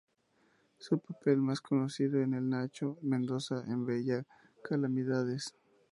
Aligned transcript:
Su 0.79 0.97
papel 0.97 1.37
más 1.37 1.61
conocido 1.61 2.17
es 2.17 2.25
el 2.25 2.31
de 2.31 2.41
Nacho 2.41 2.97
Mendoza, 3.03 3.63
en 3.67 3.85
Bella 3.85 4.25
Calamidades 4.63 5.53